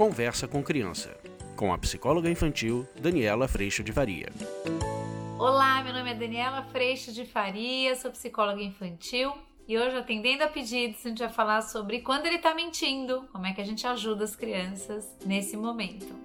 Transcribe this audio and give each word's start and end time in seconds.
Conversa 0.00 0.48
com 0.48 0.62
Criança, 0.62 1.14
com 1.54 1.74
a 1.74 1.76
psicóloga 1.76 2.30
infantil 2.30 2.88
Daniela 2.98 3.46
Freixo 3.46 3.84
de 3.84 3.92
Faria. 3.92 4.32
Olá, 5.38 5.84
meu 5.84 5.92
nome 5.92 6.10
é 6.10 6.14
Daniela 6.14 6.62
Freixo 6.62 7.12
de 7.12 7.26
Faria, 7.26 7.94
sou 7.96 8.10
psicóloga 8.10 8.62
infantil 8.62 9.30
e 9.68 9.76
hoje, 9.76 9.94
atendendo 9.94 10.42
a 10.42 10.48
pedidos, 10.48 11.04
a 11.04 11.08
gente 11.10 11.18
vai 11.18 11.28
falar 11.28 11.60
sobre 11.60 12.00
quando 12.00 12.24
ele 12.24 12.38
tá 12.38 12.54
mentindo, 12.54 13.28
como 13.30 13.44
é 13.44 13.52
que 13.52 13.60
a 13.60 13.64
gente 13.64 13.86
ajuda 13.86 14.24
as 14.24 14.34
crianças 14.34 15.06
nesse 15.26 15.54
momento. 15.54 16.18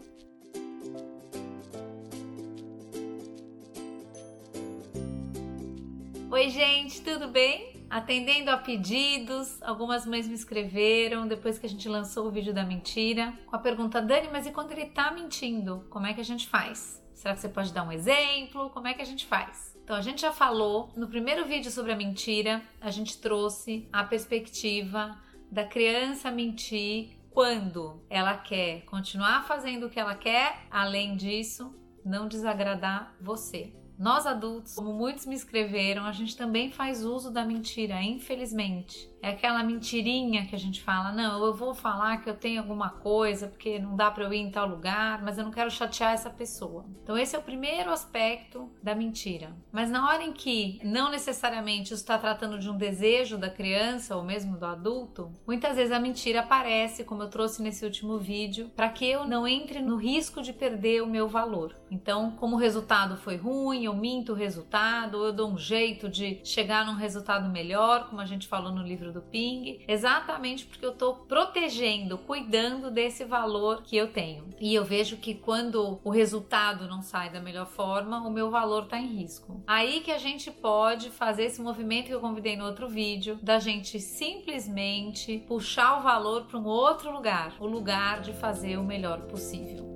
Oi, 6.32 6.50
gente, 6.50 7.02
tudo 7.02 7.28
bem? 7.28 7.75
Atendendo 7.96 8.52
a 8.52 8.58
pedidos, 8.58 9.64
algumas 9.64 10.06
mães 10.06 10.28
me 10.28 10.34
escreveram 10.34 11.26
depois 11.26 11.58
que 11.58 11.66
a 11.66 11.70
gente 11.70 11.88
lançou 11.88 12.28
o 12.28 12.30
vídeo 12.30 12.54
da 12.54 12.62
mentira, 12.62 13.34
com 13.46 13.56
a 13.56 13.60
pergunta: 13.60 14.02
Dani, 14.02 14.28
mas 14.30 14.46
e 14.46 14.52
quando 14.52 14.74
ele 14.74 14.88
tá 14.88 15.12
mentindo? 15.12 15.86
Como 15.90 16.06
é 16.06 16.14
que 16.14 16.20
a 16.20 16.26
gente 16.26 16.46
faz? 16.46 17.02
Será 17.14 17.34
que 17.34 17.40
você 17.40 17.48
pode 17.48 17.72
dar 17.72 17.88
um 17.88 17.94
exemplo? 17.94 18.70
Como 18.72 18.86
é 18.86 18.94
que 18.94 19.02
a 19.02 19.06
gente 19.06 19.26
faz? 19.26 19.74
Então, 19.82 19.96
a 19.96 20.02
gente 20.02 20.24
já 20.24 20.34
falou 20.34 20.92
no 20.94 21.08
primeiro 21.08 21.46
vídeo 21.46 21.72
sobre 21.72 21.94
a 21.94 21.96
mentira, 21.96 22.62
a 22.82 22.92
gente 22.92 23.18
trouxe 23.18 23.88
a 23.94 24.04
perspectiva 24.04 25.18
da 25.50 25.64
criança 25.64 26.30
mentir 26.30 27.18
quando 27.32 28.04
ela 28.10 28.36
quer 28.36 28.82
continuar 28.82 29.48
fazendo 29.48 29.86
o 29.86 29.90
que 29.90 30.02
ela 30.02 30.16
quer, 30.16 30.66
além 30.70 31.16
disso, 31.16 31.74
não 32.04 32.28
desagradar 32.28 33.16
você. 33.22 33.74
Nós 33.98 34.26
adultos, 34.26 34.76
como 34.76 34.94
muitos 34.94 35.26
me 35.26 35.36
escreveram, 35.36 36.04
a 36.06 36.12
gente 36.12 36.36
também 36.36 36.70
faz 36.70 37.04
uso 37.04 37.32
da 37.32 37.46
mentira, 37.46 38.02
infelizmente. 38.02 39.10
É 39.26 39.30
aquela 39.30 39.64
mentirinha 39.64 40.46
que 40.46 40.54
a 40.54 40.60
gente 40.60 40.84
fala: 40.84 41.12
não, 41.12 41.44
eu 41.44 41.52
vou 41.52 41.74
falar 41.74 42.22
que 42.22 42.30
eu 42.30 42.36
tenho 42.36 42.62
alguma 42.62 42.92
coisa 42.92 43.48
porque 43.48 43.80
não 43.80 43.96
dá 43.96 44.12
para 44.12 44.24
eu 44.24 44.32
ir 44.32 44.38
em 44.38 44.52
tal 44.52 44.68
lugar, 44.68 45.24
mas 45.24 45.40
eu 45.40 45.44
não 45.44 45.50
quero 45.50 45.72
chatear 45.72 46.14
essa 46.14 46.30
pessoa. 46.30 46.86
Então, 47.02 47.18
esse 47.18 47.36
é 47.36 47.40
o 47.40 47.42
primeiro 47.42 47.90
aspecto 47.90 48.70
da 48.84 48.94
mentira. 48.94 49.52
Mas 49.72 49.90
na 49.90 50.08
hora 50.08 50.24
em 50.24 50.32
que 50.32 50.80
não 50.84 51.10
necessariamente 51.10 51.92
está 51.92 52.20
tratando 52.20 52.60
de 52.60 52.70
um 52.70 52.78
desejo 52.78 53.36
da 53.36 53.50
criança 53.50 54.16
ou 54.16 54.24
mesmo 54.24 54.60
do 54.60 54.66
adulto, 54.68 55.32
muitas 55.48 55.76
vezes 55.76 55.92
a 55.92 56.00
mentira 56.00 56.42
aparece, 56.42 57.04
como 57.04 57.24
eu 57.24 57.30
trouxe 57.30 57.64
nesse 57.64 57.84
último 57.84 58.20
vídeo, 58.20 58.70
para 58.76 58.90
que 58.90 59.08
eu 59.10 59.26
não 59.26 59.48
entre 59.48 59.82
no 59.82 59.96
risco 59.96 60.40
de 60.40 60.54
perder 60.54 61.02
o 61.02 61.08
meu 61.08 61.28
valor. 61.28 61.76
Então, 61.90 62.30
como 62.34 62.58
o 62.58 62.60
resultado 62.60 63.18
foi 63.18 63.38
ruim, 63.38 63.86
eu 63.86 63.96
minto 63.96 64.34
o 64.34 64.36
resultado, 64.36 65.18
ou 65.18 65.26
eu 65.26 65.34
dou 65.34 65.50
um 65.50 65.58
jeito 65.58 66.08
de 66.08 66.42
chegar 66.44 66.86
num 66.86 66.94
resultado 66.94 67.50
melhor, 67.50 68.08
como 68.08 68.22
a 68.22 68.26
gente 68.26 68.48
falou 68.48 68.72
no 68.72 68.84
livro 68.84 69.15
do 69.16 69.22
Ping, 69.22 69.80
exatamente 69.88 70.66
porque 70.66 70.86
eu 70.86 70.92
estou 70.92 71.16
protegendo, 71.16 72.18
cuidando 72.18 72.92
desse 72.92 73.24
valor 73.24 73.82
que 73.82 73.96
eu 73.96 74.12
tenho. 74.12 74.50
E 74.60 74.76
eu 74.76 74.84
vejo 74.84 75.18
que 75.18 75.34
quando 75.34 76.00
o 76.04 76.10
resultado 76.10 76.88
não 76.88 77.02
sai 77.02 77.30
da 77.30 77.40
melhor 77.40 77.66
forma, 77.66 78.20
o 78.28 78.32
meu 78.32 78.52
valor 78.52 78.84
está 78.84 79.00
em 79.00 79.08
risco. 79.08 79.64
Aí 79.66 80.02
que 80.02 80.12
a 80.12 80.18
gente 80.18 80.52
pode 80.52 81.10
fazer 81.10 81.46
esse 81.46 81.62
movimento 81.62 82.08
que 82.08 82.14
eu 82.14 82.20
convidei 82.20 82.58
no 82.58 82.66
outro 82.66 82.90
vídeo, 82.90 83.40
da 83.42 83.58
gente 83.60 84.00
simplesmente 84.00 85.44
puxar 85.48 86.00
o 86.00 86.04
valor 86.04 86.46
para 86.46 86.60
um 86.60 86.66
outro 86.66 87.12
lugar, 87.12 87.56
o 87.60 87.66
lugar 87.66 88.22
de 88.22 88.34
fazer 88.34 88.78
o 88.78 88.84
melhor 88.84 89.22
possível. 89.22 89.95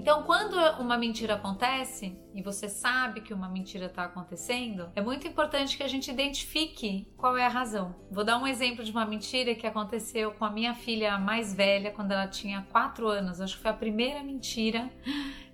Então, 0.00 0.22
quando 0.22 0.56
uma 0.80 0.96
mentira 0.96 1.34
acontece 1.34 2.18
e 2.34 2.42
você 2.42 2.70
sabe 2.70 3.20
que 3.20 3.34
uma 3.34 3.50
mentira 3.50 3.84
está 3.84 4.04
acontecendo, 4.04 4.90
é 4.96 5.02
muito 5.02 5.28
importante 5.28 5.76
que 5.76 5.82
a 5.82 5.88
gente 5.88 6.10
identifique 6.10 7.06
qual 7.18 7.36
é 7.36 7.44
a 7.44 7.50
razão. 7.50 7.94
Vou 8.10 8.24
dar 8.24 8.38
um 8.38 8.46
exemplo 8.46 8.82
de 8.82 8.90
uma 8.90 9.04
mentira 9.04 9.54
que 9.54 9.66
aconteceu 9.66 10.32
com 10.32 10.46
a 10.46 10.50
minha 10.50 10.74
filha 10.74 11.18
mais 11.18 11.52
velha 11.52 11.90
quando 11.90 12.12
ela 12.12 12.26
tinha 12.26 12.66
4 12.72 13.06
anos. 13.08 13.42
Acho 13.42 13.56
que 13.56 13.60
foi 13.60 13.70
a 13.72 13.74
primeira 13.74 14.22
mentira 14.22 14.90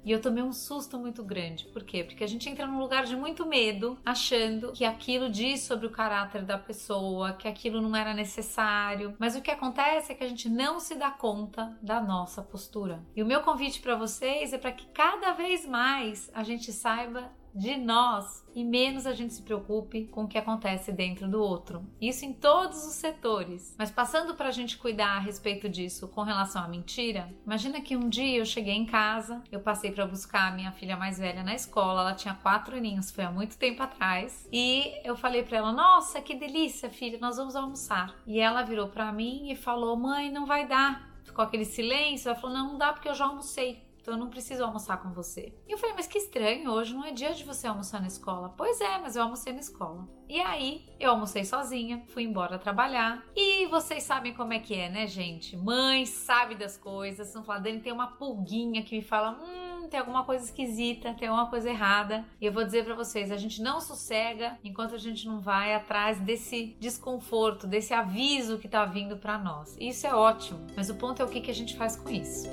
e 0.07 0.13
eu 0.13 0.21
tomei 0.21 0.41
um 0.41 0.53
susto 0.53 0.97
muito 0.97 1.25
grande. 1.25 1.65
Por 1.65 1.83
quê? 1.83 2.05
Porque 2.05 2.23
a 2.23 2.29
gente 2.29 2.49
entra 2.49 2.65
num 2.65 2.79
lugar 2.79 3.05
de 3.05 3.17
muito 3.17 3.45
medo, 3.45 3.99
achando 4.05 4.71
que 4.71 4.85
aquilo 4.85 5.29
diz 5.29 5.63
sobre 5.63 5.85
o 5.85 5.91
caráter 5.91 6.45
da 6.45 6.57
pessoa, 6.57 7.33
que 7.33 7.49
aquilo 7.49 7.83
não 7.83 7.97
era 7.97 8.15
necessário. 8.15 9.17
Mas 9.19 9.35
o 9.35 9.43
que 9.43 9.51
acontece 9.51 10.13
é 10.13 10.15
que 10.15 10.23
a 10.23 10.29
gente 10.29 10.49
não 10.49 10.79
se 10.79 10.95
dá 10.95 11.11
conta 11.11 11.77
da 11.83 12.01
nossa 12.01 12.41
postura. 12.41 13.05
E 13.17 13.23
o 13.23 13.27
meu 13.27 13.41
convite 13.41 13.81
para 13.81 13.97
vocês 13.97 14.53
é 14.53 14.59
para 14.59 14.71
que 14.71 14.87
cada 14.95 15.33
vez 15.33 15.67
mais 15.67 16.31
a 16.33 16.45
gente 16.45 16.73
saiba 16.73 17.29
de 17.57 17.77
nós 17.77 18.45
e 18.55 18.63
menos 18.63 19.07
a 19.07 19.13
gente 19.13 19.33
se 19.33 19.43
preocupe 19.43 20.05
com 20.07 20.25
o 20.25 20.29
que 20.29 20.37
acontece 20.37 20.93
dentro 20.93 21.29
do 21.29 21.41
outro. 21.41 21.87
Isso 22.01 22.25
em 22.25 22.33
todos 22.33 22.87
os 22.87 22.95
setores. 22.95 23.75
Mas 23.79 23.91
passando 23.91 24.35
para 24.35 24.49
a 24.49 24.53
gente 24.53 24.77
cuidar 24.77 25.17
a 25.17 25.19
respeito 25.19 25.69
disso 25.69 26.09
com 26.09 26.23
relação 26.23 26.63
à 26.63 26.69
mentira, 26.69 27.35
imagina 27.45 27.81
que 27.81 27.97
um 27.97 28.09
dia 28.09 28.39
eu 28.39 28.45
cheguei 28.45 28.75
em 28.75 28.85
casa, 28.85 29.43
eu 29.51 29.61
passei 29.61 29.91
para 29.91 30.07
buscar 30.07 30.53
a 30.53 30.55
minha 30.55 30.73
filha 30.73 30.97
mais 30.97 31.19
velha 31.19 31.43
na 31.43 31.55
escola, 31.55 32.03
ela 32.03 32.15
tinha 32.15 32.35
quatro 32.35 32.77
aninhos, 32.77 33.11
foi 33.11 33.25
há 33.25 33.31
muito 33.31 33.57
tempo 33.57 33.83
atrás, 33.83 34.47
e 34.53 34.93
eu 35.03 35.17
falei 35.17 35.43
para 35.43 35.59
ela: 35.59 35.73
Nossa, 35.73 36.21
que 36.21 36.35
delícia, 36.35 36.91
filha, 36.91 37.19
nós 37.19 37.37
vamos 37.37 37.57
almoçar. 37.57 38.15
E 38.27 38.39
ela 38.39 38.63
virou 38.63 38.89
para 38.89 39.11
mim 39.13 39.51
e 39.51 39.57
falou: 39.57 39.97
Mãe, 39.97 40.31
não 40.31 40.45
vai 40.45 40.67
dar. 40.67 41.11
Ficou 41.25 41.45
aquele 41.45 41.65
silêncio. 41.65 42.29
Ela 42.29 42.39
falou: 42.39 42.57
Não, 42.57 42.69
não 42.73 42.79
dá 42.79 42.93
porque 42.93 43.09
eu 43.09 43.15
já 43.15 43.27
almocei 43.27 43.86
então 44.07 44.15
eu 44.15 44.21
não 44.21 44.31
preciso 44.31 44.63
almoçar 44.63 44.99
com 44.99 45.11
você. 45.11 45.53
E 45.67 45.73
eu 45.73 45.79
falei, 45.79 45.97
mas 45.97 46.07
que 46.07 46.17
estranho, 46.17 46.71
hoje 46.71 46.95
não 46.95 47.05
é 47.05 47.11
dia 47.11 47.35
de 47.35 47.43
você 47.43 47.67
almoçar 47.67 48.01
na 48.01 48.07
escola. 48.07 48.55
Pois 48.57 48.81
é, 48.81 48.99
mas 48.99 49.17
eu 49.17 49.25
almocei 49.25 49.53
na 49.53 49.59
escola. 49.59 50.07
E 50.29 50.41
aí, 50.41 50.87
eu 51.01 51.11
almocei 51.11 51.45
sozinha, 51.45 52.05
fui 52.07 52.23
embora 52.23 52.57
trabalhar. 52.57 53.25
E 53.35 53.67
vocês 53.67 54.05
sabem 54.05 54.33
como 54.33 54.53
é 54.53 54.61
que 54.61 54.75
é, 54.75 54.89
né, 54.89 55.09
gente? 55.09 55.57
Mãe 55.57 56.07
sabe 56.07 56.55
das 56.55 56.77
coisas. 56.77 57.35
Não 57.35 57.43
fala, 57.43 57.59
Dani, 57.59 57.81
tem 57.81 57.93
uma 57.93 58.07
pulguinha 58.13 58.85
que 58.85 58.97
me 58.97 59.03
fala, 59.03 59.41
hum, 59.43 59.89
tem 59.89 59.99
alguma 59.99 60.23
coisa 60.23 60.45
esquisita, 60.45 61.13
tem 61.15 61.27
alguma 61.27 61.51
coisa 61.51 61.69
errada. 61.69 62.25
E 62.41 62.47
eu 62.47 62.53
vou 62.53 62.63
dizer 62.65 62.85
para 62.85 62.95
vocês, 62.95 63.33
a 63.33 63.37
gente 63.37 63.61
não 63.61 63.81
sossega 63.81 64.57
enquanto 64.63 64.95
a 64.95 64.99
gente 64.99 65.27
não 65.27 65.41
vai 65.41 65.75
atrás 65.75 66.21
desse 66.21 66.77
desconforto, 66.79 67.67
desse 67.67 67.93
aviso 67.93 68.59
que 68.59 68.69
tá 68.69 68.85
vindo 68.85 69.17
para 69.17 69.37
nós. 69.37 69.77
E 69.81 69.89
isso 69.89 70.07
é 70.07 70.15
ótimo. 70.15 70.65
Mas 70.77 70.89
o 70.91 70.95
ponto 70.95 71.21
é 71.21 71.25
o 71.25 71.29
que, 71.29 71.41
que 71.41 71.51
a 71.51 71.55
gente 71.55 71.77
faz 71.77 71.97
com 71.97 72.09
isso. 72.09 72.47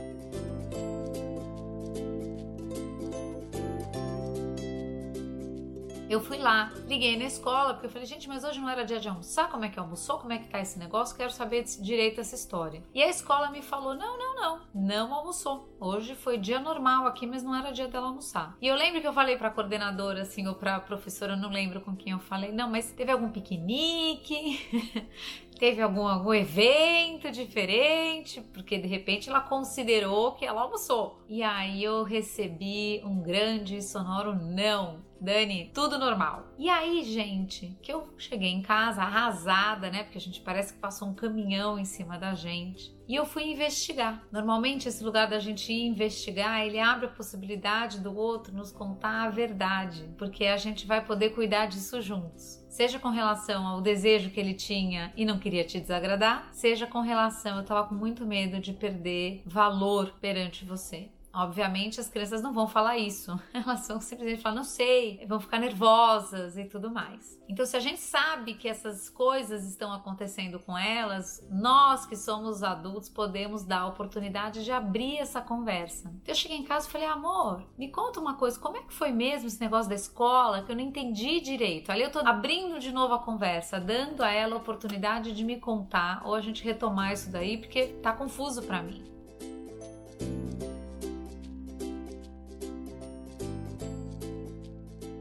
Eu 6.13 6.21
fui 6.21 6.37
lá, 6.37 6.71
liguei 6.85 7.17
na 7.17 7.23
escola, 7.23 7.73
porque 7.73 7.87
eu 7.87 7.89
falei, 7.89 8.05
gente, 8.05 8.27
mas 8.27 8.43
hoje 8.43 8.59
não 8.59 8.69
era 8.69 8.85
dia 8.85 8.99
de 8.99 9.09
almoçar, 9.09 9.49
como 9.49 9.65
é 9.65 9.69
que 9.69 9.79
almoçou, 9.79 10.19
como 10.19 10.31
é 10.31 10.37
que 10.37 10.47
tá 10.47 10.59
esse 10.61 10.77
negócio, 10.77 11.17
quero 11.17 11.31
saber 11.31 11.63
direito 11.63 12.21
essa 12.21 12.35
história. 12.35 12.83
E 12.93 13.01
a 13.01 13.09
escola 13.09 13.49
me 13.49 13.63
falou, 13.63 13.95
não, 13.95 14.15
não, 14.15 14.35
não, 14.35 14.61
não 14.75 15.11
almoçou. 15.11 15.75
Hoje 15.79 16.13
foi 16.13 16.37
dia 16.37 16.59
normal 16.59 17.07
aqui, 17.07 17.25
mas 17.25 17.41
não 17.41 17.55
era 17.55 17.71
dia 17.71 17.87
dela 17.87 18.09
almoçar. 18.09 18.55
E 18.61 18.67
eu 18.67 18.75
lembro 18.75 19.01
que 19.01 19.07
eu 19.07 19.11
falei 19.11 19.37
pra 19.37 19.49
coordenadora, 19.49 20.21
assim, 20.21 20.45
ou 20.47 20.53
pra 20.53 20.79
professora, 20.79 21.35
não 21.35 21.49
lembro 21.49 21.81
com 21.81 21.95
quem 21.95 22.13
eu 22.13 22.19
falei, 22.19 22.51
não, 22.51 22.69
mas 22.69 22.91
teve 22.91 23.11
algum 23.11 23.31
piquenique, 23.31 25.09
teve 25.57 25.81
algum, 25.81 26.07
algum 26.07 26.33
evento 26.33 27.31
diferente, 27.31 28.39
porque 28.53 28.77
de 28.77 28.87
repente 28.87 29.31
ela 29.31 29.41
considerou 29.41 30.33
que 30.33 30.45
ela 30.45 30.61
almoçou. 30.61 31.23
E 31.27 31.41
aí 31.41 31.83
eu 31.83 32.03
recebi 32.03 33.01
um 33.03 33.19
grande 33.19 33.81
sonoro 33.81 34.35
não. 34.35 35.11
Dani, 35.23 35.71
tudo 35.73 35.97
normal. 35.97 36.53
E 36.59 36.69
aí, 36.69 37.01
gente, 37.03 37.77
que 37.81 37.93
eu 37.93 38.13
cheguei 38.17 38.49
em 38.49 38.61
casa 38.61 39.01
arrasada, 39.01 39.89
né? 39.89 40.03
Porque 40.03 40.17
a 40.17 40.21
gente 40.21 40.41
parece 40.41 40.73
que 40.73 40.79
passou 40.79 41.07
um 41.07 41.13
caminhão 41.13 41.79
em 41.79 41.85
cima 41.85 42.17
da 42.17 42.33
gente. 42.33 42.93
E 43.07 43.15
eu 43.15 43.25
fui 43.25 43.43
investigar. 43.43 44.21
Normalmente, 44.31 44.89
esse 44.89 45.03
lugar 45.03 45.29
da 45.29 45.39
gente 45.39 45.71
ir 45.71 45.85
investigar, 45.85 46.65
ele 46.65 46.77
abre 46.77 47.05
a 47.05 47.09
possibilidade 47.09 48.01
do 48.01 48.13
outro 48.15 48.53
nos 48.53 48.71
contar 48.71 49.23
a 49.23 49.29
verdade, 49.29 50.09
porque 50.17 50.45
a 50.45 50.57
gente 50.57 50.85
vai 50.85 51.03
poder 51.03 51.29
cuidar 51.29 51.67
disso 51.67 52.01
juntos 52.01 52.61
seja 52.73 52.97
com 52.97 53.09
relação 53.09 53.67
ao 53.67 53.81
desejo 53.81 54.31
que 54.31 54.39
ele 54.39 54.55
tinha 54.55 55.13
e 55.15 55.25
não 55.25 55.37
queria 55.37 55.63
te 55.63 55.79
desagradar, 55.79 56.49
seja 56.51 56.87
com 56.87 57.01
relação, 57.01 57.57
eu 57.57 57.61
estava 57.61 57.87
com 57.87 57.93
muito 57.93 58.25
medo 58.25 58.59
de 58.59 58.73
perder 58.73 59.43
valor 59.45 60.15
perante 60.19 60.65
você. 60.65 61.11
Obviamente 61.33 61.99
as 61.99 62.07
crianças 62.07 62.41
não 62.41 62.53
vão 62.53 62.67
falar 62.67 62.97
isso, 62.97 63.39
elas 63.51 63.87
vão 63.87 63.99
simplesmente 63.99 64.41
falar, 64.41 64.55
não 64.55 64.63
sei, 64.63 65.25
vão 65.27 65.39
ficar 65.39 65.57
nervosas 65.57 66.57
e 66.57 66.65
tudo 66.65 66.91
mais. 66.91 67.41
Então, 67.49 67.65
se 67.65 67.75
a 67.75 67.79
gente 67.79 67.99
sabe 67.99 68.53
que 68.53 68.69
essas 68.69 69.09
coisas 69.09 69.67
estão 69.67 69.91
acontecendo 69.91 70.59
com 70.59 70.77
elas, 70.77 71.45
nós 71.49 72.05
que 72.05 72.15
somos 72.15 72.63
adultos 72.63 73.09
podemos 73.09 73.63
dar 73.63 73.81
a 73.81 73.87
oportunidade 73.87 74.63
de 74.63 74.71
abrir 74.71 75.17
essa 75.17 75.41
conversa. 75.41 76.09
Então, 76.21 76.33
eu 76.33 76.35
cheguei 76.35 76.57
em 76.57 76.63
casa 76.63 76.87
e 76.87 76.91
falei, 76.91 77.07
amor, 77.07 77.63
me 77.77 77.89
conta 77.89 78.19
uma 78.19 78.35
coisa, 78.35 78.59
como 78.59 78.77
é 78.77 78.81
que 78.81 78.93
foi 78.93 79.11
mesmo 79.11 79.47
esse 79.47 79.59
negócio 79.59 79.89
da 79.89 79.95
escola 79.95 80.61
que 80.61 80.71
eu 80.71 80.75
não 80.75 80.83
entendi 80.83 81.39
direito? 81.41 81.91
Ali 81.91 82.03
eu 82.03 82.11
tô 82.11 82.19
abrindo 82.19 82.79
de 82.79 82.91
novo 82.91 83.13
a 83.13 83.19
conversa, 83.19 83.79
dando 83.79 84.21
a 84.21 84.31
ela 84.31 84.53
a 84.53 84.57
oportunidade 84.57 85.33
de 85.33 85.43
me 85.43 85.59
contar 85.59 86.21
ou 86.25 86.35
a 86.35 86.41
gente 86.41 86.63
retomar 86.63 87.11
isso 87.11 87.31
daí, 87.31 87.57
porque 87.57 87.87
tá 88.01 88.13
confuso 88.13 88.61
para 88.63 88.81
mim. 88.81 89.12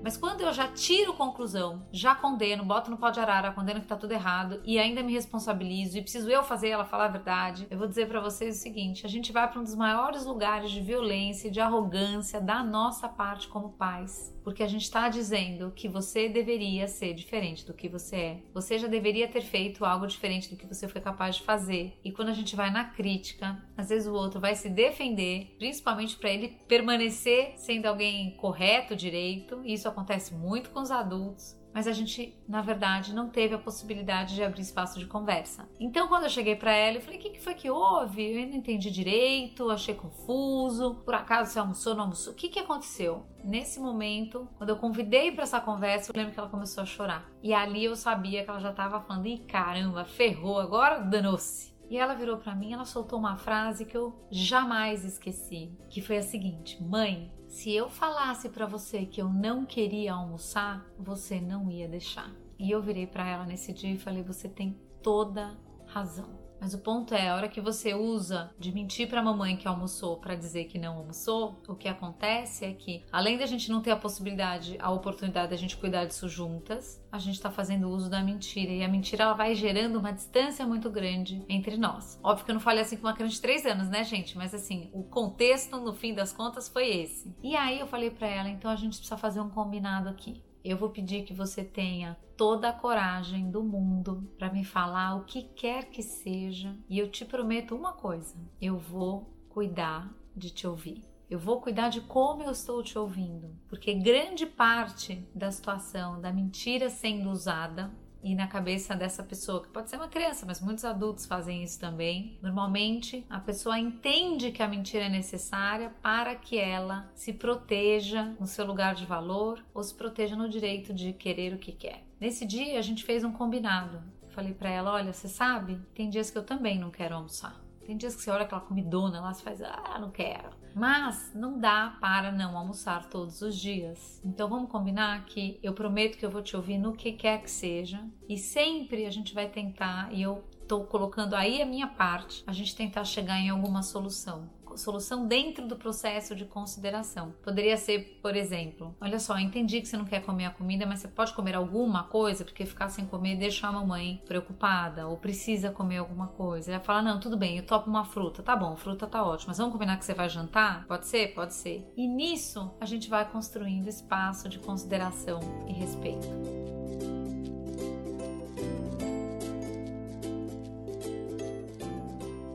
Mas 0.02 0.16
quando 0.16 0.40
eu 0.40 0.52
já 0.52 0.68
tiro 0.68 1.14
conclusão, 1.14 1.86
já 1.92 2.14
condeno, 2.14 2.64
boto 2.64 2.90
no 2.90 2.96
pau 2.96 3.12
de 3.12 3.20
arara, 3.20 3.52
condeno 3.52 3.80
que 3.80 3.86
tá 3.86 3.96
tudo 3.96 4.12
errado 4.12 4.60
e 4.64 4.78
ainda 4.78 5.02
me 5.02 5.12
responsabilizo 5.12 5.96
e 5.96 6.02
preciso 6.02 6.28
eu 6.28 6.42
fazer 6.42 6.70
ela 6.70 6.84
falar 6.84 7.06
a 7.06 7.08
verdade, 7.08 7.66
eu 7.70 7.78
vou 7.78 7.86
dizer 7.86 8.08
para 8.08 8.20
vocês 8.20 8.58
o 8.58 8.60
seguinte: 8.60 9.06
a 9.06 9.08
gente 9.08 9.32
vai 9.32 9.48
para 9.48 9.60
um 9.60 9.64
dos 9.64 9.74
maiores 9.74 10.24
lugares 10.24 10.70
de 10.70 10.80
violência, 10.80 11.50
de 11.50 11.60
arrogância 11.60 12.40
da 12.40 12.62
nossa 12.62 13.08
parte 13.08 13.48
como 13.48 13.70
pais 13.70 14.32
porque 14.42 14.62
a 14.62 14.68
gente 14.68 14.82
está 14.82 15.08
dizendo 15.08 15.72
que 15.74 15.88
você 15.88 16.28
deveria 16.28 16.88
ser 16.88 17.14
diferente 17.14 17.64
do 17.64 17.72
que 17.72 17.88
você 17.88 18.16
é. 18.16 18.42
Você 18.52 18.78
já 18.78 18.88
deveria 18.88 19.28
ter 19.28 19.42
feito 19.42 19.84
algo 19.84 20.06
diferente 20.06 20.50
do 20.50 20.56
que 20.56 20.66
você 20.66 20.88
foi 20.88 21.00
capaz 21.00 21.36
de 21.36 21.42
fazer. 21.42 21.98
E 22.04 22.10
quando 22.10 22.28
a 22.28 22.34
gente 22.34 22.56
vai 22.56 22.70
na 22.70 22.84
crítica, 22.84 23.62
às 23.82 23.88
vezes 23.88 24.06
o 24.06 24.14
outro 24.14 24.40
vai 24.40 24.54
se 24.54 24.68
defender, 24.68 25.56
principalmente 25.58 26.16
para 26.16 26.30
ele 26.30 26.56
permanecer 26.68 27.54
sendo 27.56 27.86
alguém 27.86 28.36
correto, 28.36 28.94
direito. 28.94 29.60
E 29.64 29.74
isso 29.74 29.88
acontece 29.88 30.32
muito 30.32 30.70
com 30.70 30.80
os 30.80 30.90
adultos 30.90 31.60
mas 31.74 31.86
a 31.86 31.92
gente, 31.92 32.36
na 32.46 32.60
verdade, 32.60 33.14
não 33.14 33.28
teve 33.28 33.54
a 33.54 33.58
possibilidade 33.58 34.34
de 34.34 34.42
abrir 34.42 34.60
espaço 34.60 34.98
de 34.98 35.06
conversa. 35.06 35.66
Então, 35.80 36.06
quando 36.06 36.24
eu 36.24 36.30
cheguei 36.30 36.54
para 36.54 36.72
ela, 36.72 36.98
eu 36.98 37.00
falei: 37.00 37.18
o 37.18 37.22
que, 37.22 37.40
foi 37.40 37.54
que 37.54 37.70
houve? 37.70 38.22
Eu 38.22 38.46
não 38.46 38.56
entendi 38.56 38.90
direito, 38.90 39.70
achei 39.70 39.94
confuso. 39.94 40.96
Por 41.04 41.14
acaso 41.14 41.50
você 41.50 41.58
almoçou, 41.58 41.94
não 41.94 42.02
almoçou? 42.02 42.32
O 42.32 42.36
que, 42.36 42.48
que 42.48 42.58
aconteceu? 42.58 43.24
Nesse 43.42 43.80
momento, 43.80 44.46
quando 44.58 44.70
eu 44.70 44.76
convidei 44.76 45.32
para 45.32 45.44
essa 45.44 45.60
conversa, 45.60 46.12
eu 46.12 46.16
lembro 46.16 46.34
que 46.34 46.38
ela 46.38 46.48
começou 46.48 46.82
a 46.82 46.86
chorar. 46.86 47.26
E 47.42 47.54
ali 47.54 47.84
eu 47.84 47.96
sabia 47.96 48.44
que 48.44 48.50
ela 48.50 48.60
já 48.60 48.70
estava 48.70 49.00
falando: 49.00 49.26
ih, 49.26 49.38
caramba, 49.38 50.04
ferrou, 50.04 50.58
agora 50.58 50.98
danou-se. 50.98 51.71
E 51.88 51.98
ela 51.98 52.14
virou 52.14 52.38
para 52.38 52.54
mim, 52.54 52.72
ela 52.72 52.84
soltou 52.84 53.18
uma 53.18 53.36
frase 53.36 53.84
que 53.84 53.96
eu 53.96 54.14
jamais 54.30 55.04
esqueci, 55.04 55.70
que 55.88 56.00
foi 56.00 56.18
a 56.18 56.22
seguinte: 56.22 56.82
"Mãe, 56.82 57.32
se 57.48 57.72
eu 57.72 57.88
falasse 57.88 58.48
para 58.48 58.66
você 58.66 59.04
que 59.04 59.20
eu 59.20 59.28
não 59.28 59.66
queria 59.66 60.14
almoçar, 60.14 60.86
você 60.98 61.40
não 61.40 61.70
ia 61.70 61.88
deixar". 61.88 62.30
E 62.58 62.70
eu 62.70 62.80
virei 62.82 63.06
para 63.06 63.28
ela 63.28 63.44
nesse 63.44 63.72
dia 63.72 63.92
e 63.92 63.98
falei: 63.98 64.22
"Você 64.22 64.48
tem 64.48 64.78
toda 65.02 65.58
razão. 65.86 66.41
Mas 66.62 66.74
o 66.74 66.78
ponto 66.78 67.12
é, 67.12 67.28
a 67.28 67.34
hora 67.34 67.48
que 67.48 67.60
você 67.60 67.92
usa 67.92 68.54
de 68.56 68.70
mentir 68.70 69.08
para 69.08 69.18
a 69.18 69.24
mamãe 69.24 69.56
que 69.56 69.66
almoçou 69.66 70.18
para 70.18 70.36
dizer 70.36 70.66
que 70.66 70.78
não 70.78 70.96
almoçou, 70.98 71.60
o 71.66 71.74
que 71.74 71.88
acontece 71.88 72.64
é 72.64 72.72
que, 72.72 73.04
além 73.10 73.36
da 73.36 73.46
gente 73.46 73.68
não 73.68 73.82
ter 73.82 73.90
a 73.90 73.96
possibilidade, 73.96 74.76
a 74.78 74.88
oportunidade 74.92 75.50
da 75.50 75.56
gente 75.56 75.76
cuidar 75.76 76.04
disso 76.04 76.28
juntas, 76.28 77.04
a 77.10 77.18
gente 77.18 77.34
está 77.34 77.50
fazendo 77.50 77.88
uso 77.88 78.08
da 78.08 78.22
mentira 78.22 78.70
e 78.70 78.84
a 78.84 78.88
mentira 78.88 79.24
ela 79.24 79.32
vai 79.32 79.56
gerando 79.56 79.98
uma 79.98 80.12
distância 80.12 80.64
muito 80.64 80.88
grande 80.88 81.44
entre 81.48 81.76
nós. 81.76 82.16
Óbvio 82.22 82.44
que 82.44 82.52
eu 82.52 82.54
não 82.54 82.60
falei 82.60 82.82
assim 82.82 82.96
com 82.96 83.08
uma 83.08 83.12
criança 83.12 83.34
de 83.34 83.42
3 83.42 83.66
anos, 83.66 83.88
né, 83.88 84.04
gente? 84.04 84.38
Mas 84.38 84.54
assim, 84.54 84.88
o 84.92 85.02
contexto 85.02 85.80
no 85.80 85.92
fim 85.92 86.14
das 86.14 86.32
contas 86.32 86.68
foi 86.68 86.88
esse. 86.88 87.34
E 87.42 87.56
aí 87.56 87.80
eu 87.80 87.88
falei 87.88 88.08
para 88.08 88.28
ela, 88.28 88.48
então 88.48 88.70
a 88.70 88.76
gente 88.76 88.98
precisa 88.98 89.16
fazer 89.16 89.40
um 89.40 89.50
combinado 89.50 90.08
aqui. 90.08 90.40
Eu 90.64 90.76
vou 90.76 90.90
pedir 90.90 91.24
que 91.24 91.34
você 91.34 91.64
tenha 91.64 92.16
toda 92.36 92.68
a 92.68 92.72
coragem 92.72 93.50
do 93.50 93.62
mundo 93.64 94.32
para 94.38 94.52
me 94.52 94.64
falar 94.64 95.16
o 95.16 95.24
que 95.24 95.42
quer 95.42 95.90
que 95.90 96.02
seja, 96.02 96.76
e 96.88 96.98
eu 96.98 97.10
te 97.10 97.24
prometo 97.24 97.74
uma 97.74 97.92
coisa: 97.92 98.36
eu 98.60 98.78
vou 98.78 99.34
cuidar 99.48 100.12
de 100.36 100.50
te 100.50 100.66
ouvir. 100.66 101.02
Eu 101.28 101.38
vou 101.38 101.60
cuidar 101.60 101.88
de 101.88 102.02
como 102.02 102.42
eu 102.42 102.52
estou 102.52 102.82
te 102.82 102.98
ouvindo, 102.98 103.56
porque 103.66 103.94
grande 103.94 104.44
parte 104.44 105.26
da 105.34 105.50
situação 105.50 106.20
da 106.20 106.30
mentira 106.30 106.90
sendo 106.90 107.30
usada 107.30 107.90
e 108.22 108.34
na 108.34 108.46
cabeça 108.46 108.94
dessa 108.94 109.22
pessoa, 109.22 109.62
que 109.62 109.68
pode 109.68 109.90
ser 109.90 109.96
uma 109.96 110.08
criança, 110.08 110.46
mas 110.46 110.60
muitos 110.60 110.84
adultos 110.84 111.26
fazem 111.26 111.62
isso 111.62 111.80
também. 111.80 112.38
Normalmente, 112.40 113.26
a 113.28 113.40
pessoa 113.40 113.78
entende 113.78 114.52
que 114.52 114.62
a 114.62 114.68
mentira 114.68 115.06
é 115.06 115.08
necessária 115.08 115.92
para 116.00 116.34
que 116.36 116.58
ela 116.58 117.10
se 117.14 117.32
proteja 117.32 118.34
no 118.38 118.46
seu 118.46 118.64
lugar 118.64 118.94
de 118.94 119.04
valor 119.04 119.64
ou 119.74 119.82
se 119.82 119.94
proteja 119.94 120.36
no 120.36 120.48
direito 120.48 120.94
de 120.94 121.12
querer 121.12 121.52
o 121.52 121.58
que 121.58 121.72
quer. 121.72 122.04
Nesse 122.20 122.46
dia, 122.46 122.78
a 122.78 122.82
gente 122.82 123.04
fez 123.04 123.24
um 123.24 123.32
combinado. 123.32 124.00
Falei 124.28 124.54
para 124.54 124.70
ela: 124.70 124.92
olha, 124.92 125.12
você 125.12 125.28
sabe, 125.28 125.80
tem 125.94 126.08
dias 126.08 126.30
que 126.30 126.38
eu 126.38 126.44
também 126.44 126.78
não 126.78 126.90
quero 126.90 127.16
almoçar. 127.16 127.60
Tem 127.84 127.96
dias 127.96 128.14
que 128.14 128.22
você 128.22 128.30
olha 128.30 128.44
aquela 128.44 128.60
comidona 128.60 129.20
lá, 129.20 129.34
você 129.34 129.42
faz, 129.42 129.60
ah, 129.62 129.98
não 130.00 130.10
quero. 130.10 130.61
Mas 130.74 131.32
não 131.34 131.58
dá 131.58 131.96
para 132.00 132.32
não 132.32 132.56
almoçar 132.56 133.08
todos 133.08 133.42
os 133.42 133.56
dias. 133.58 134.20
Então 134.24 134.48
vamos 134.48 134.70
combinar 134.70 135.24
que 135.26 135.58
eu 135.62 135.72
prometo 135.72 136.18
que 136.18 136.24
eu 136.24 136.30
vou 136.30 136.42
te 136.42 136.56
ouvir 136.56 136.78
no 136.78 136.92
que 136.92 137.12
quer 137.12 137.42
que 137.42 137.50
seja 137.50 138.04
e 138.28 138.38
sempre 138.38 139.06
a 139.06 139.10
gente 139.10 139.34
vai 139.34 139.48
tentar 139.48 140.12
e 140.12 140.22
eu 140.22 140.44
estou 140.62 140.84
colocando 140.84 141.34
aí 141.34 141.60
a 141.60 141.66
minha 141.66 141.86
parte, 141.86 142.42
a 142.46 142.52
gente 142.52 142.74
tentar 142.74 143.04
chegar 143.04 143.38
em 143.38 143.50
alguma 143.50 143.82
solução 143.82 144.48
solução 144.76 145.26
dentro 145.26 145.66
do 145.66 145.76
processo 145.76 146.34
de 146.34 146.44
consideração. 146.44 147.34
Poderia 147.42 147.76
ser, 147.76 148.18
por 148.22 148.36
exemplo, 148.36 148.94
olha 149.00 149.18
só, 149.18 149.38
entendi 149.38 149.80
que 149.80 149.88
você 149.88 149.96
não 149.96 150.04
quer 150.04 150.22
comer 150.22 150.46
a 150.46 150.50
comida, 150.50 150.86
mas 150.86 151.00
você 151.00 151.08
pode 151.08 151.32
comer 151.32 151.54
alguma 151.54 152.04
coisa, 152.04 152.44
porque 152.44 152.66
ficar 152.66 152.88
sem 152.88 153.06
comer 153.06 153.36
deixa 153.36 153.66
a 153.66 153.72
mamãe 153.72 154.22
preocupada 154.26 155.06
ou 155.06 155.16
precisa 155.16 155.70
comer 155.70 155.98
alguma 155.98 156.28
coisa. 156.28 156.72
Ela 156.72 156.80
fala: 156.80 157.02
"Não, 157.02 157.20
tudo 157.20 157.36
bem, 157.36 157.58
eu 157.58 157.66
topo 157.66 157.88
uma 157.88 158.04
fruta". 158.04 158.42
Tá 158.42 158.56
bom, 158.56 158.76
fruta 158.76 159.06
tá 159.06 159.24
ótimo, 159.24 159.48
mas 159.48 159.58
vamos 159.58 159.72
combinar 159.72 159.98
que 159.98 160.04
você 160.04 160.14
vai 160.14 160.28
jantar? 160.28 160.86
Pode 160.86 161.06
ser? 161.06 161.34
Pode 161.34 161.54
ser. 161.54 161.86
E 161.96 162.06
nisso 162.06 162.70
a 162.80 162.86
gente 162.86 163.08
vai 163.08 163.28
construindo 163.30 163.88
espaço 163.88 164.48
de 164.48 164.58
consideração 164.58 165.40
e 165.66 165.72
respeito. 165.72 166.61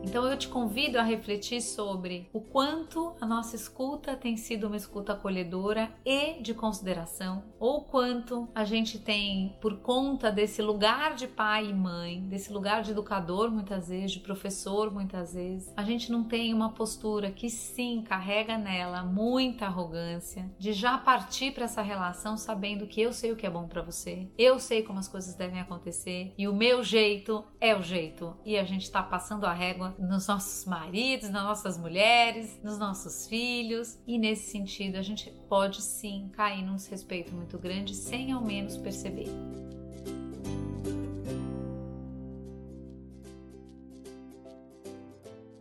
Então 0.07 0.25
eu 0.25 0.38
te 0.38 0.48
convido 0.48 0.98
a 0.98 1.04
refletir 1.04 1.62
sobre 1.62 2.30
o 2.31 2.39
quanto 2.39 3.13
a 3.19 3.25
nossa 3.25 3.57
escuta 3.57 4.15
tem 4.15 4.38
sido 4.38 4.68
uma 4.68 4.77
escuta 4.77 5.12
acolhedora 5.12 5.92
e 6.06 6.42
de 6.42 6.54
consideração, 6.54 7.44
ou 7.59 7.81
quanto 7.81 8.48
a 8.56 8.63
gente 8.63 9.00
tem, 9.00 9.57
por 9.62 9.81
conta 9.81 10.31
desse 10.31 10.62
lugar 10.62 11.13
de 11.13 11.27
pai 11.27 11.68
e 11.69 11.74
mãe, 11.74 12.21
desse 12.21 12.54
lugar 12.54 12.83
de 12.83 12.92
educador 12.92 13.51
muitas 13.51 13.89
vezes, 13.89 14.13
de 14.13 14.21
professor 14.21 14.89
muitas 14.89 15.33
vezes, 15.33 15.74
a 15.75 15.83
gente 15.83 16.10
não 16.10 16.24
tem 16.24 16.53
uma 16.53 16.71
postura 16.71 17.30
que 17.30 17.50
sim 17.50 18.01
carrega 18.01 18.57
nela 18.57 19.03
muita 19.03 19.65
arrogância, 19.65 20.50
de 20.57 20.71
já 20.71 20.98
partir 20.98 21.51
para 21.51 21.65
essa 21.65 21.81
relação 21.81 22.38
sabendo 22.38 22.88
que 22.88 23.01
eu 23.01 23.12
sei 23.12 23.33
o 23.33 23.36
que 23.36 23.45
é 23.45 23.50
bom 23.50 23.68
para 23.68 23.81
você, 23.81 24.31
eu 24.38 24.57
sei 24.57 24.83
como 24.83 25.00
as 25.00 25.10
coisas 25.10 25.36
devem 25.36 25.60
acontecer 25.60 26.33
e 26.38 26.48
o 26.48 26.56
meu 26.56 26.81
jeito 26.81 27.44
é 27.60 27.75
o 27.75 27.81
jeito, 27.81 28.38
e 28.45 28.57
a 28.57 28.63
gente 28.63 28.83
está 28.83 29.03
passando 29.03 29.45
a 29.45 29.51
régua 29.51 29.98
nos 30.07 30.27
nossos 30.27 30.65
maridos, 30.65 31.30
nas 31.30 31.44
nossas 31.44 31.77
mulheres, 31.77 32.59
nos 32.63 32.77
nossos 32.80 33.27
filhos. 33.27 33.98
E 34.07 34.18
nesse 34.18 34.51
sentido, 34.51 34.98
a 34.98 35.01
gente 35.01 35.32
pode 35.50 35.82
sim 35.82 36.29
cair 36.34 36.63
num 36.63 36.75
desrespeito 36.75 37.34
muito 37.34 37.58
grande 37.58 37.93
sem 37.93 38.32
ao 38.32 38.41
menos 38.41 38.77
perceber. 38.77 39.29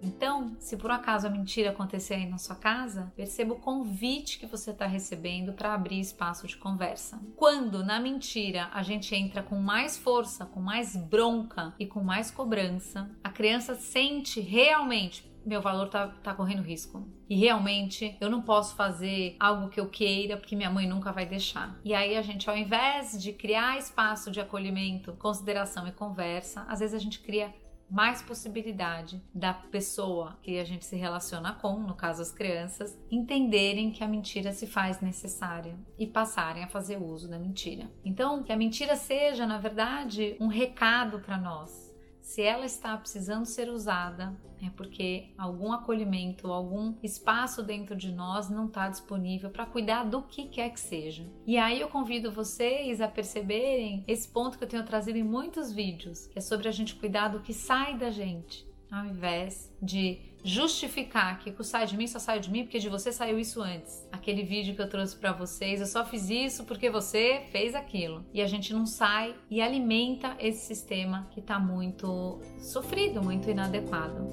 Então, 0.06 0.54
se 0.60 0.76
por 0.76 0.90
um 0.90 0.94
acaso 0.94 1.26
a 1.26 1.30
mentira 1.30 1.70
acontecer 1.70 2.14
aí 2.14 2.26
na 2.26 2.38
sua 2.38 2.54
casa, 2.54 3.12
perceba 3.16 3.54
o 3.54 3.58
convite 3.58 4.38
que 4.38 4.46
você 4.46 4.70
está 4.70 4.86
recebendo 4.86 5.52
para 5.52 5.74
abrir 5.74 5.98
espaço 5.98 6.46
de 6.46 6.56
conversa. 6.56 7.20
Quando 7.34 7.84
na 7.84 7.98
mentira 7.98 8.70
a 8.72 8.84
gente 8.84 9.14
entra 9.14 9.42
com 9.42 9.56
mais 9.56 9.96
força, 9.96 10.46
com 10.46 10.60
mais 10.60 10.94
bronca 10.96 11.74
e 11.78 11.86
com 11.86 12.04
mais 12.04 12.30
cobrança, 12.30 13.10
a 13.22 13.30
criança 13.30 13.74
sente 13.74 14.40
realmente 14.40 15.26
meu 15.46 15.62
valor 15.62 15.88
tá, 15.88 16.08
tá 16.24 16.34
correndo 16.34 16.60
risco. 16.60 17.08
E 17.30 17.36
realmente 17.36 18.16
eu 18.20 18.28
não 18.28 18.42
posso 18.42 18.74
fazer 18.74 19.36
algo 19.38 19.68
que 19.68 19.78
eu 19.78 19.88
queira 19.88 20.36
porque 20.36 20.56
minha 20.56 20.68
mãe 20.68 20.88
nunca 20.88 21.12
vai 21.12 21.24
deixar. 21.24 21.78
E 21.84 21.94
aí 21.94 22.16
a 22.16 22.22
gente, 22.22 22.50
ao 22.50 22.56
invés 22.56 23.22
de 23.22 23.32
criar 23.32 23.78
espaço 23.78 24.28
de 24.30 24.40
acolhimento, 24.40 25.12
consideração 25.12 25.86
e 25.86 25.92
conversa, 25.92 26.66
às 26.68 26.80
vezes 26.80 26.94
a 26.94 26.98
gente 26.98 27.20
cria 27.20 27.54
mais 27.88 28.20
possibilidade 28.22 29.22
da 29.32 29.54
pessoa 29.54 30.38
que 30.42 30.58
a 30.58 30.64
gente 30.64 30.84
se 30.84 30.96
relaciona 30.96 31.52
com, 31.52 31.78
no 31.80 31.94
caso 31.94 32.22
as 32.22 32.32
crianças, 32.32 32.98
entenderem 33.10 33.90
que 33.90 34.02
a 34.02 34.08
mentira 34.08 34.52
se 34.52 34.66
faz 34.66 35.00
necessária 35.00 35.76
e 35.98 36.06
passarem 36.06 36.64
a 36.64 36.68
fazer 36.68 37.00
uso 37.00 37.28
da 37.28 37.38
mentira. 37.38 37.90
Então, 38.04 38.42
que 38.42 38.52
a 38.52 38.56
mentira 38.56 38.96
seja, 38.96 39.46
na 39.46 39.58
verdade, 39.58 40.36
um 40.40 40.48
recado 40.48 41.20
para 41.20 41.38
nós 41.38 41.85
se 42.26 42.42
ela 42.42 42.66
está 42.66 42.98
precisando 42.98 43.46
ser 43.46 43.70
usada, 43.70 44.36
é 44.60 44.68
porque 44.70 45.28
algum 45.38 45.72
acolhimento, 45.72 46.50
algum 46.50 46.96
espaço 47.00 47.62
dentro 47.62 47.94
de 47.94 48.10
nós 48.10 48.50
não 48.50 48.66
está 48.66 48.88
disponível 48.88 49.48
para 49.48 49.64
cuidar 49.64 50.02
do 50.02 50.22
que 50.22 50.48
quer 50.48 50.70
que 50.70 50.80
seja. 50.80 51.24
E 51.46 51.56
aí 51.56 51.80
eu 51.80 51.88
convido 51.88 52.32
vocês 52.32 53.00
a 53.00 53.06
perceberem 53.06 54.02
esse 54.08 54.26
ponto 54.28 54.58
que 54.58 54.64
eu 54.64 54.68
tenho 54.68 54.84
trazido 54.84 55.16
em 55.16 55.22
muitos 55.22 55.72
vídeos, 55.72 56.26
que 56.26 56.36
é 56.36 56.42
sobre 56.42 56.66
a 56.66 56.72
gente 56.72 56.96
cuidar 56.96 57.28
do 57.28 57.40
que 57.40 57.54
sai 57.54 57.96
da 57.96 58.10
gente, 58.10 58.66
ao 58.90 59.04
invés 59.04 59.72
de 59.80 60.18
justificar 60.44 61.40
que 61.40 61.50
o 61.50 61.64
sai 61.64 61.86
de 61.86 61.96
mim 61.96 62.06
só 62.06 62.20
sai 62.20 62.38
de 62.38 62.50
mim 62.50 62.62
porque 62.62 62.78
de 62.78 62.88
você 62.88 63.10
saiu 63.10 63.38
isso 63.38 63.60
antes. 63.60 64.06
Aquele 64.12 64.44
vídeo 64.44 64.74
que 64.76 64.80
eu 64.80 64.88
trouxe 64.88 65.16
para 65.16 65.32
vocês, 65.32 65.80
eu 65.80 65.86
só 65.86 66.04
fiz 66.04 66.30
isso 66.30 66.64
porque 66.64 66.88
você 66.88 67.42
fez 67.50 67.74
aquilo. 67.74 68.24
E 68.32 68.40
a 68.40 68.46
gente 68.46 68.72
não 68.72 68.86
sai 68.86 69.34
e 69.50 69.60
alimenta 69.60 70.36
esse 70.38 70.64
sistema 70.64 71.28
que 71.32 71.42
tá 71.42 71.58
muito 71.58 72.40
sofrido, 72.60 73.22
muito 73.22 73.50
inadequado. 73.50 74.26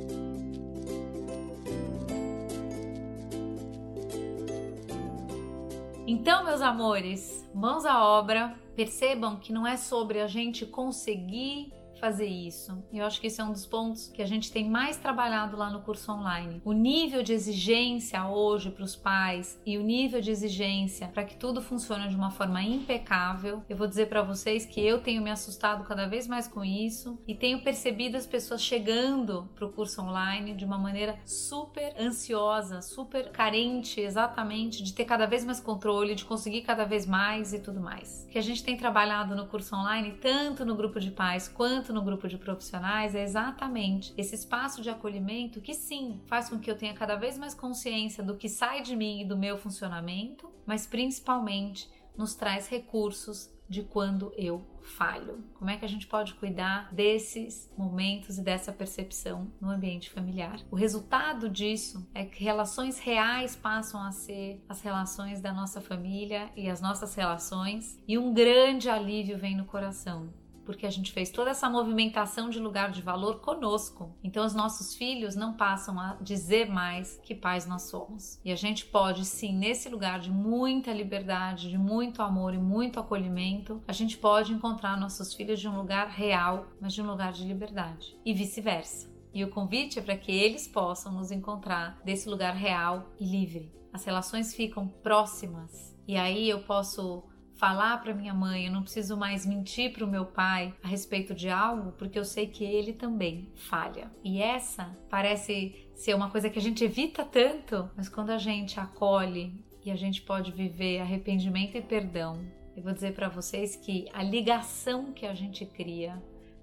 Então, 6.05 6.43
meus 6.43 6.61
amores, 6.61 7.43
mãos 7.53 7.85
à 7.85 8.03
obra. 8.05 8.55
Percebam 8.75 9.35
que 9.35 9.53
não 9.53 9.67
é 9.67 9.77
sobre 9.77 10.19
a 10.19 10.25
gente 10.25 10.65
conseguir 10.65 11.71
fazer 12.03 12.27
isso. 12.27 12.83
E 12.91 12.97
eu 12.97 13.05
acho 13.05 13.21
que 13.21 13.27
esse 13.27 13.39
é 13.39 13.43
um 13.45 13.53
dos 13.53 13.65
pontos 13.65 14.09
que 14.09 14.21
a 14.21 14.25
gente 14.25 14.51
tem 14.51 14.69
mais 14.69 14.97
trabalhado 14.97 15.55
lá 15.55 15.69
no 15.69 15.83
curso 15.83 16.11
online. 16.11 16.61
O 16.65 16.73
nível 16.73 17.23
de 17.23 17.31
exigência 17.31 18.27
hoje 18.27 18.69
para 18.71 18.83
os 18.83 18.93
pais 18.93 19.57
e 19.65 19.77
o 19.77 19.81
nível 19.81 20.19
de 20.19 20.29
exigência 20.29 21.07
para 21.07 21.23
que 21.23 21.37
tudo 21.37 21.61
funcione 21.61 22.09
de 22.09 22.15
uma 22.17 22.29
forma 22.29 22.61
impecável. 22.61 23.63
Eu 23.69 23.77
vou 23.77 23.87
dizer 23.87 24.09
para 24.09 24.21
vocês 24.21 24.65
que 24.65 24.85
eu 24.85 24.99
tenho 24.99 25.21
me 25.21 25.31
assustado 25.31 25.85
cada 25.85 26.05
vez 26.05 26.27
mais 26.27 26.45
com 26.45 26.61
isso 26.61 27.17
e 27.25 27.33
tenho 27.33 27.63
percebido 27.63 28.17
as 28.17 28.27
pessoas 28.27 28.61
chegando 28.61 29.49
para 29.55 29.65
o 29.65 29.71
curso 29.71 30.01
online 30.01 30.55
de 30.55 30.65
uma 30.65 30.77
maneira 30.77 31.17
super 31.25 31.95
ansiosa, 31.97 32.81
super 32.81 33.31
carente 33.31 34.01
exatamente 34.01 34.83
de 34.83 34.91
ter 34.91 35.05
cada 35.05 35.25
vez 35.25 35.45
mais 35.45 35.61
controle, 35.61 36.15
de 36.15 36.25
conseguir 36.25 36.63
cada 36.63 36.83
vez 36.83 37.05
mais 37.05 37.53
e 37.53 37.59
tudo 37.59 37.79
mais. 37.79 38.27
Que 38.29 38.37
a 38.37 38.43
gente 38.43 38.61
tem 38.61 38.75
trabalhado 38.75 39.37
no 39.37 39.47
curso 39.47 39.73
online, 39.73 40.17
tanto 40.21 40.65
no 40.65 40.75
grupo 40.75 40.99
de 40.99 41.09
pais 41.09 41.47
quanto 41.47 41.92
no 41.93 42.01
grupo 42.01 42.27
de 42.27 42.37
profissionais 42.37 43.15
é 43.15 43.23
exatamente 43.23 44.13
esse 44.17 44.35
espaço 44.35 44.81
de 44.81 44.89
acolhimento 44.89 45.61
que 45.61 45.73
sim 45.73 46.19
faz 46.25 46.49
com 46.49 46.59
que 46.59 46.69
eu 46.69 46.77
tenha 46.77 46.93
cada 46.93 47.15
vez 47.15 47.37
mais 47.37 47.53
consciência 47.53 48.23
do 48.23 48.35
que 48.35 48.49
sai 48.49 48.81
de 48.81 48.95
mim 48.95 49.21
e 49.21 49.25
do 49.25 49.37
meu 49.37 49.57
funcionamento, 49.57 50.51
mas 50.65 50.85
principalmente 50.87 51.89
nos 52.17 52.35
traz 52.35 52.67
recursos 52.67 53.51
de 53.67 53.81
quando 53.81 54.33
eu 54.37 54.63
falho. 54.81 55.43
Como 55.55 55.69
é 55.69 55.77
que 55.77 55.85
a 55.85 55.87
gente 55.87 56.05
pode 56.05 56.33
cuidar 56.35 56.93
desses 56.93 57.71
momentos 57.77 58.37
e 58.37 58.43
dessa 58.43 58.71
percepção 58.71 59.51
no 59.59 59.69
ambiente 59.69 60.09
familiar? 60.09 60.59
O 60.69 60.75
resultado 60.75 61.49
disso 61.49 62.07
é 62.13 62.25
que 62.25 62.43
relações 62.43 62.99
reais 62.99 63.55
passam 63.55 64.03
a 64.03 64.11
ser 64.11 64.63
as 64.67 64.81
relações 64.81 65.41
da 65.41 65.53
nossa 65.53 65.81
família 65.81 66.51
e 66.55 66.69
as 66.69 66.81
nossas 66.81 67.15
relações, 67.15 67.99
e 68.07 68.17
um 68.17 68.33
grande 68.33 68.89
alívio 68.89 69.37
vem 69.37 69.55
no 69.55 69.65
coração 69.65 70.33
porque 70.65 70.85
a 70.85 70.89
gente 70.89 71.11
fez 71.11 71.29
toda 71.29 71.51
essa 71.51 71.69
movimentação 71.69 72.49
de 72.49 72.59
lugar 72.59 72.91
de 72.91 73.01
valor 73.01 73.39
conosco. 73.39 74.15
Então, 74.23 74.45
os 74.45 74.53
nossos 74.53 74.95
filhos 74.95 75.35
não 75.35 75.53
passam 75.53 75.99
a 75.99 76.17
dizer 76.21 76.69
mais 76.69 77.19
que 77.23 77.35
pais 77.35 77.65
nós 77.65 77.83
somos. 77.83 78.39
E 78.43 78.51
a 78.51 78.55
gente 78.55 78.85
pode, 78.85 79.25
sim, 79.25 79.55
nesse 79.55 79.89
lugar 79.89 80.19
de 80.19 80.31
muita 80.31 80.93
liberdade, 80.93 81.69
de 81.69 81.77
muito 81.77 82.21
amor 82.21 82.53
e 82.53 82.57
muito 82.57 82.99
acolhimento, 82.99 83.81
a 83.87 83.93
gente 83.93 84.17
pode 84.17 84.53
encontrar 84.53 84.99
nossos 84.99 85.33
filhos 85.33 85.59
de 85.59 85.67
um 85.67 85.77
lugar 85.77 86.07
real, 86.07 86.67
mas 86.79 86.93
de 86.93 87.01
um 87.01 87.07
lugar 87.07 87.31
de 87.31 87.43
liberdade. 87.43 88.17
E 88.25 88.33
vice-versa. 88.33 89.11
E 89.33 89.43
o 89.43 89.49
convite 89.49 89.97
é 89.97 90.01
para 90.01 90.15
que 90.15 90.31
eles 90.31 90.67
possam 90.67 91.11
nos 91.11 91.31
encontrar 91.31 91.99
desse 92.05 92.29
lugar 92.29 92.53
real 92.53 93.11
e 93.19 93.25
livre. 93.25 93.71
As 93.91 94.05
relações 94.05 94.53
ficam 94.53 94.87
próximas. 94.87 95.95
E 96.07 96.15
aí 96.15 96.49
eu 96.49 96.61
posso 96.63 97.23
falar 97.55 98.01
para 98.01 98.13
minha 98.13 98.33
mãe, 98.33 98.65
eu 98.65 98.71
não 98.71 98.81
preciso 98.81 99.15
mais 99.15 99.45
mentir 99.45 99.93
para 99.93 100.05
o 100.05 100.09
meu 100.09 100.25
pai 100.25 100.73
a 100.83 100.87
respeito 100.87 101.33
de 101.33 101.49
algo, 101.49 101.91
porque 101.93 102.17
eu 102.17 102.25
sei 102.25 102.47
que 102.47 102.63
ele 102.63 102.93
também 102.93 103.51
falha. 103.55 104.11
E 104.23 104.41
essa 104.41 104.97
parece 105.09 105.89
ser 105.95 106.15
uma 106.15 106.29
coisa 106.29 106.49
que 106.49 106.59
a 106.59 106.61
gente 106.61 106.83
evita 106.83 107.23
tanto, 107.23 107.89
mas 107.95 108.09
quando 108.09 108.31
a 108.31 108.37
gente 108.37 108.79
acolhe 108.79 109.53
e 109.85 109.91
a 109.91 109.95
gente 109.95 110.21
pode 110.21 110.51
viver 110.51 110.99
arrependimento 110.99 111.77
e 111.77 111.81
perdão, 111.81 112.43
eu 112.75 112.83
vou 112.83 112.93
dizer 112.93 113.13
para 113.13 113.29
vocês 113.29 113.75
que 113.75 114.05
a 114.13 114.23
ligação 114.23 115.13
que 115.13 115.25
a 115.25 115.33
gente 115.33 115.65
cria, 115.65 116.21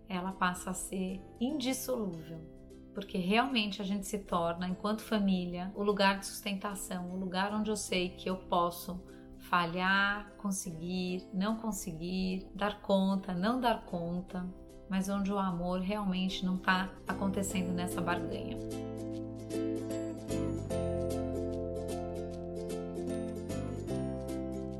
ela 0.08 0.32
passa 0.32 0.70
a 0.70 0.74
ser 0.74 1.20
indissolúvel 1.40 2.60
porque 2.94 3.18
realmente 3.18 3.80
a 3.80 3.84
gente 3.84 4.06
se 4.06 4.18
torna, 4.18 4.68
enquanto 4.68 5.02
família, 5.02 5.72
o 5.74 5.82
lugar 5.82 6.18
de 6.18 6.26
sustentação, 6.26 7.10
o 7.10 7.16
lugar 7.16 7.54
onde 7.54 7.70
eu 7.70 7.76
sei 7.76 8.10
que 8.10 8.28
eu 8.28 8.36
posso 8.36 9.00
falhar, 9.50 10.30
conseguir, 10.38 11.28
não 11.34 11.56
conseguir, 11.56 12.46
dar 12.54 12.80
conta, 12.80 13.34
não 13.34 13.60
dar 13.60 13.84
conta, 13.84 14.46
mas 14.88 15.08
onde 15.08 15.32
o 15.32 15.38
amor 15.38 15.80
realmente 15.80 16.46
não 16.46 16.54
está 16.54 16.88
acontecendo 17.06 17.72
nessa 17.72 18.00
barganha. 18.00 18.56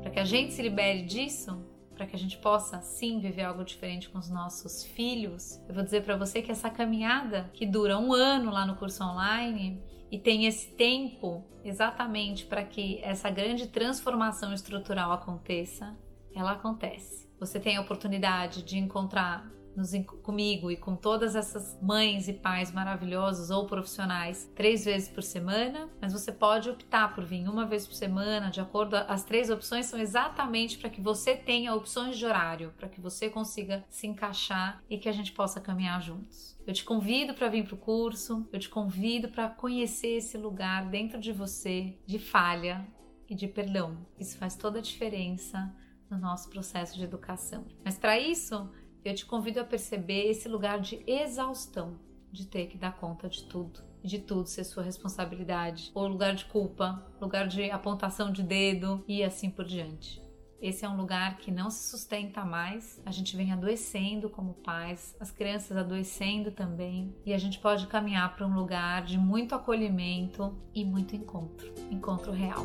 Para 0.01 0.09
que 0.09 0.19
a 0.19 0.25
gente 0.25 0.53
se 0.53 0.61
libere 0.61 1.01
disso, 1.01 1.61
para 1.93 2.07
que 2.07 2.15
a 2.15 2.19
gente 2.19 2.37
possa 2.37 2.81
sim 2.81 3.19
viver 3.19 3.43
algo 3.43 3.65
diferente 3.65 4.09
com 4.09 4.17
os 4.17 4.29
nossos 4.29 4.85
filhos, 4.85 5.61
eu 5.67 5.75
vou 5.75 5.83
dizer 5.83 6.03
para 6.03 6.15
você 6.15 6.41
que 6.41 6.51
essa 6.51 6.69
caminhada 6.69 7.49
que 7.53 7.65
dura 7.65 7.97
um 7.99 8.13
ano 8.13 8.51
lá 8.51 8.65
no 8.65 8.77
curso 8.77 9.03
online 9.03 9.83
e 10.11 10.19
tem 10.19 10.45
esse 10.45 10.67
tempo 10.71 11.45
exatamente 11.63 12.45
para 12.45 12.63
que 12.65 12.99
essa 13.01 13.29
grande 13.29 13.67
transformação 13.67 14.53
estrutural 14.53 15.11
aconteça, 15.13 15.97
ela 16.35 16.51
acontece. 16.51 17.29
Você 17.39 17.59
tem 17.59 17.77
a 17.77 17.81
oportunidade 17.81 18.61
de 18.61 18.77
encontrar 18.77 19.49
nos, 19.75 19.91
comigo 20.23 20.69
e 20.71 20.77
com 20.77 20.95
todas 20.95 21.35
essas 21.35 21.79
mães 21.81 22.27
e 22.27 22.33
pais 22.33 22.71
maravilhosos 22.71 23.49
ou 23.49 23.65
profissionais 23.65 24.49
três 24.55 24.85
vezes 24.85 25.09
por 25.09 25.23
semana, 25.23 25.89
mas 26.01 26.13
você 26.13 26.31
pode 26.31 26.69
optar 26.69 27.13
por 27.13 27.23
vir 27.23 27.47
uma 27.47 27.65
vez 27.65 27.87
por 27.87 27.93
semana, 27.93 28.49
de 28.49 28.61
acordo. 28.61 28.95
As 28.95 29.23
três 29.23 29.49
opções 29.49 29.85
são 29.85 29.99
exatamente 29.99 30.77
para 30.77 30.89
que 30.89 31.01
você 31.01 31.35
tenha 31.35 31.73
opções 31.73 32.17
de 32.17 32.25
horário, 32.25 32.73
para 32.77 32.89
que 32.89 33.01
você 33.01 33.29
consiga 33.29 33.83
se 33.89 34.07
encaixar 34.07 34.81
e 34.89 34.97
que 34.97 35.09
a 35.09 35.13
gente 35.13 35.31
possa 35.31 35.59
caminhar 35.59 36.01
juntos. 36.01 36.57
Eu 36.65 36.73
te 36.73 36.83
convido 36.83 37.33
para 37.33 37.49
vir 37.49 37.65
para 37.65 37.75
o 37.75 37.77
curso, 37.77 38.47
eu 38.51 38.59
te 38.59 38.69
convido 38.69 39.29
para 39.29 39.49
conhecer 39.49 40.17
esse 40.17 40.37
lugar 40.37 40.89
dentro 40.89 41.19
de 41.19 41.31
você 41.31 41.97
de 42.05 42.19
falha 42.19 42.85
e 43.27 43.35
de 43.35 43.47
perdão. 43.47 44.05
Isso 44.19 44.37
faz 44.37 44.55
toda 44.55 44.79
a 44.79 44.81
diferença 44.81 45.73
no 46.09 46.17
nosso 46.19 46.49
processo 46.49 46.97
de 46.97 47.03
educação. 47.03 47.65
Mas 47.83 47.97
para 47.97 48.19
isso, 48.19 48.69
eu 49.03 49.15
te 49.15 49.25
convido 49.25 49.59
a 49.59 49.63
perceber 49.63 50.29
esse 50.29 50.47
lugar 50.47 50.79
de 50.79 51.03
exaustão, 51.07 51.99
de 52.31 52.45
ter 52.45 52.67
que 52.67 52.77
dar 52.77 52.97
conta 52.97 53.27
de 53.27 53.43
tudo, 53.43 53.81
de 54.03 54.19
tudo 54.19 54.47
ser 54.47 54.63
sua 54.63 54.83
responsabilidade, 54.83 55.91
ou 55.93 56.07
lugar 56.07 56.35
de 56.35 56.45
culpa, 56.45 57.05
lugar 57.19 57.47
de 57.47 57.69
apontação 57.69 58.31
de 58.31 58.43
dedo 58.43 59.03
e 59.07 59.23
assim 59.23 59.49
por 59.49 59.65
diante. 59.65 60.21
Esse 60.61 60.85
é 60.85 60.89
um 60.89 60.95
lugar 60.95 61.37
que 61.37 61.49
não 61.49 61.71
se 61.71 61.89
sustenta 61.89 62.45
mais. 62.45 63.01
A 63.03 63.09
gente 63.09 63.35
vem 63.35 63.51
adoecendo 63.51 64.29
como 64.29 64.53
pais, 64.53 65.15
as 65.19 65.31
crianças 65.31 65.75
adoecendo 65.75 66.51
também, 66.51 67.15
e 67.25 67.33
a 67.33 67.37
gente 67.39 67.57
pode 67.57 67.87
caminhar 67.87 68.35
para 68.35 68.45
um 68.45 68.53
lugar 68.53 69.03
de 69.03 69.17
muito 69.17 69.55
acolhimento 69.55 70.55
e 70.71 70.85
muito 70.85 71.15
encontro, 71.15 71.73
encontro 71.89 72.31
real. 72.31 72.63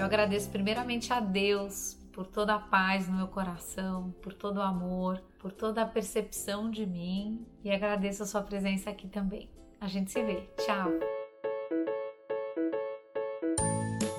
Eu 0.00 0.06
agradeço 0.06 0.48
primeiramente 0.48 1.12
a 1.12 1.20
Deus 1.20 1.98
por 2.10 2.26
toda 2.26 2.54
a 2.54 2.58
paz 2.58 3.06
no 3.06 3.18
meu 3.18 3.28
coração, 3.28 4.10
por 4.22 4.32
todo 4.32 4.56
o 4.56 4.62
amor, 4.62 5.22
por 5.38 5.52
toda 5.52 5.82
a 5.82 5.86
percepção 5.86 6.70
de 6.70 6.86
mim 6.86 7.44
e 7.62 7.70
agradeço 7.70 8.22
a 8.22 8.26
sua 8.26 8.40
presença 8.40 8.88
aqui 8.88 9.06
também. 9.06 9.50
A 9.78 9.88
gente 9.88 10.10
se 10.10 10.22
vê. 10.22 10.48
Tchau. 10.56 10.90